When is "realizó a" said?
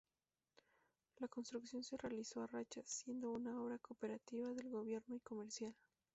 1.95-2.47